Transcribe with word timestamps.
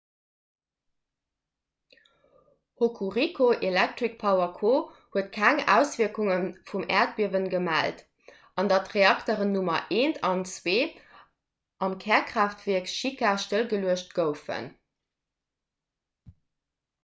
hokuriku 2.83 3.49
electric 3.69 4.15
power 4.23 4.47
co 4.61 4.71
huet 5.17 5.29
keng 5.35 5.61
auswierkunge 5.73 6.37
vum 6.71 6.87
äerdbiewe 7.01 7.43
gemellt 7.55 8.01
an 8.63 8.71
datt 8.73 8.89
d'reakteren 8.95 9.53
nr 9.59 9.77
1 9.99 10.19
an 10.31 10.43
2 10.55 10.75
am 11.89 11.95
kärkraaftwierk 12.07 12.93
shika 12.95 13.35
stëllgeluecht 13.45 14.17
goufen 14.23 14.73